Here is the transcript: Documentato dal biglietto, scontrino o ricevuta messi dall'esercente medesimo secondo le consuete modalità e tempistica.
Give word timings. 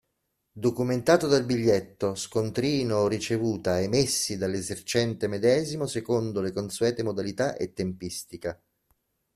Documentato 0.53 1.27
dal 1.27 1.45
biglietto, 1.45 2.15
scontrino 2.15 2.95
o 3.01 3.07
ricevuta 3.07 3.75
messi 3.87 4.35
dall'esercente 4.35 5.27
medesimo 5.27 5.85
secondo 5.85 6.41
le 6.41 6.51
consuete 6.51 7.03
modalità 7.03 7.55
e 7.55 7.71
tempistica. 7.73 8.59